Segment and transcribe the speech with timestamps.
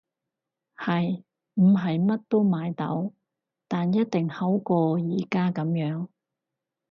[0.77, 1.23] 係！
[1.53, 3.11] 唔係乜都買到，
[3.67, 6.07] 但一定好過而家噉樣